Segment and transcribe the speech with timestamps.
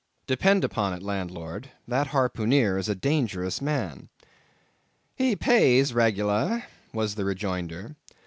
[0.25, 4.09] "Depend upon it, landlord, that harpooneer is a dangerous man."
[5.15, 7.95] "He pays reg'lar," was the rejoinder.